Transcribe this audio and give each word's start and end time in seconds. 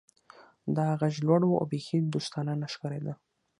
دا 0.75 0.87
غږ 0.99 1.15
لوړ 1.27 1.41
و 1.45 1.57
او 1.61 1.65
بیخي 1.73 1.97
دوستانه 2.13 2.53
نه 2.61 2.67
ښکاریده 2.73 3.13